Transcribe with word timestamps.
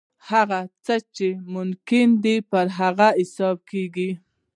هغه 0.29 0.59
څه 0.85 0.95
چې 1.15 1.27
ممکن 1.55 2.07
دي 2.23 2.35
پر 2.51 2.67
هغه 2.79 3.07
حساب 3.19 3.57
کېږي. 3.71 4.11